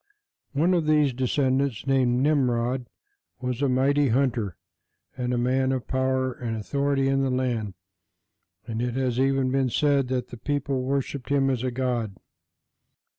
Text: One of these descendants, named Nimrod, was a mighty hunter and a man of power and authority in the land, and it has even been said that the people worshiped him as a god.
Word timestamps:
One 0.53 0.73
of 0.73 0.87
these 0.87 1.13
descendants, 1.13 1.85
named 1.85 2.23
Nimrod, 2.23 2.87
was 3.39 3.61
a 3.61 3.69
mighty 3.69 4.07
hunter 4.07 4.57
and 5.15 5.31
a 5.31 5.37
man 5.37 5.71
of 5.71 5.85
power 5.87 6.33
and 6.33 6.57
authority 6.57 7.07
in 7.07 7.21
the 7.21 7.29
land, 7.29 7.75
and 8.65 8.81
it 8.81 8.95
has 8.95 9.19
even 9.19 9.51
been 9.51 9.69
said 9.69 10.07
that 10.07 10.29
the 10.29 10.37
people 10.37 10.81
worshiped 10.81 11.29
him 11.29 11.51
as 11.51 11.61
a 11.63 11.69
god. 11.69 12.15